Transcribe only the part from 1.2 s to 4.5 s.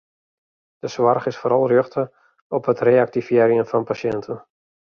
is foaral rjochte op it reaktivearjen fan pasjinten.